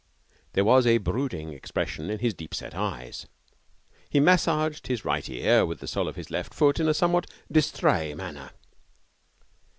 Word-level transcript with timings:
There 0.53 0.65
was 0.65 0.87
a 0.87 0.97
brooding 0.97 1.53
expression 1.53 2.09
in 2.09 2.17
his 2.17 2.33
deep 2.33 2.55
set 2.55 2.73
eyes. 2.73 3.27
He 4.09 4.19
massaged 4.19 4.87
his 4.87 5.05
right 5.05 5.29
ear 5.29 5.63
with 5.63 5.79
the 5.79 5.87
sole 5.87 6.07
of 6.07 6.15
his 6.15 6.31
left 6.31 6.55
foot 6.55 6.79
in 6.79 6.87
a 6.87 6.93
somewhat 6.95 7.29
distrait 7.51 8.15
manner. 8.17 8.49